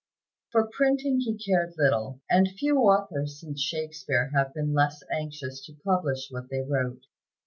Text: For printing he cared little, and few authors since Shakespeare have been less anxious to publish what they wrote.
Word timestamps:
For 0.51 0.67
printing 0.67 1.19
he 1.19 1.37
cared 1.37 1.75
little, 1.77 2.21
and 2.27 2.49
few 2.57 2.77
authors 2.79 3.39
since 3.39 3.61
Shakespeare 3.61 4.31
have 4.33 4.51
been 4.51 4.73
less 4.73 5.03
anxious 5.13 5.63
to 5.67 5.75
publish 5.85 6.29
what 6.31 6.49
they 6.49 6.63
wrote. 6.63 7.03